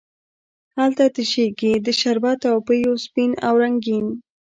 [0.77, 4.07] هلته تشیږې د شربت او پېو سپین او رنګین،